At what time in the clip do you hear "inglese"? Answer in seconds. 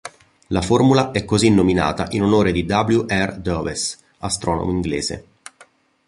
4.71-5.25